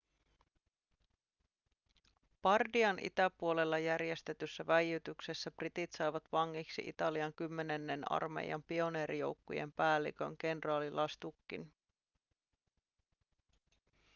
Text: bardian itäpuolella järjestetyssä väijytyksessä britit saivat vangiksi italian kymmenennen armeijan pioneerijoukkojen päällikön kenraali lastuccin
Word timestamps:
bardian 2.41 2.99
itäpuolella 3.01 3.79
järjestetyssä 3.79 4.67
väijytyksessä 4.67 5.51
britit 5.51 5.91
saivat 5.91 6.23
vangiksi 6.31 6.81
italian 6.85 7.33
kymmenennen 7.33 8.11
armeijan 8.11 8.63
pioneerijoukkojen 8.63 9.71
päällikön 9.71 10.37
kenraali 10.37 10.91
lastuccin 10.91 11.73